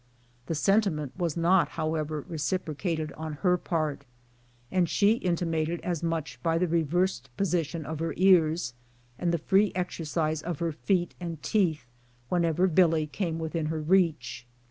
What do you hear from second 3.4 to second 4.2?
her part,